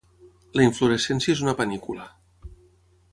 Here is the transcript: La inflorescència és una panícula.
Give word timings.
La 0.59 0.63
inflorescència 0.69 1.33
és 1.37 1.43
una 1.45 1.55
panícula. 1.61 2.11